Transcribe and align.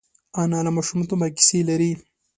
انا 0.41 0.59
له 0.65 0.71
ماشومتوبه 0.77 1.27
کیسې 1.35 1.59
لري 1.69 1.91